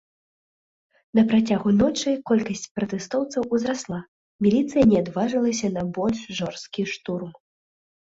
[1.17, 3.99] На працягу ночы колькасць пратэстоўцаў узрасла,
[4.47, 7.29] міліцыя не адважылася на больш жорсткі штурм.